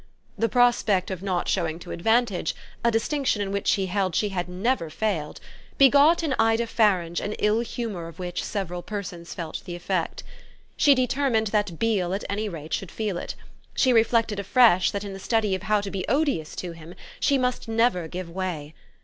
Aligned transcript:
The 0.35 0.49
prospect 0.49 1.11
of 1.11 1.21
not 1.21 1.47
showing 1.47 1.77
to 1.77 1.91
advantage, 1.91 2.55
a 2.83 2.89
distinction 2.89 3.39
in 3.39 3.51
which 3.51 3.67
she 3.67 3.85
held 3.85 4.15
she 4.15 4.29
had 4.29 4.49
never 4.49 4.89
failed, 4.89 5.39
begot 5.77 6.23
in 6.23 6.33
Ida 6.39 6.65
Farange 6.65 7.19
an 7.19 7.33
ill 7.33 7.59
humour 7.59 8.07
of 8.07 8.17
which 8.17 8.43
several 8.43 8.81
persons 8.81 9.35
felt 9.35 9.63
the 9.65 9.75
effect. 9.75 10.23
She 10.75 10.95
determined 10.95 11.49
that 11.49 11.77
Beale 11.77 12.15
at 12.15 12.23
any 12.31 12.49
rate 12.49 12.73
should 12.73 12.89
feel 12.89 13.19
it; 13.19 13.35
she 13.75 13.93
reflected 13.93 14.39
afresh 14.39 14.89
that 14.89 15.03
in 15.03 15.13
the 15.13 15.19
study 15.19 15.53
of 15.53 15.61
how 15.61 15.81
to 15.81 15.91
be 15.91 16.03
odious 16.09 16.55
to 16.55 16.71
him 16.71 16.95
she 17.19 17.37
must 17.37 17.67
never 17.67 18.07
give 18.07 18.27
way. 18.27 18.73